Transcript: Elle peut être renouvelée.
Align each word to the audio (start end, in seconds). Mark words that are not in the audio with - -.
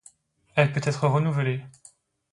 Elle 0.55 0.71
peut 0.71 0.81
être 0.83 1.07
renouvelée. 1.07 1.63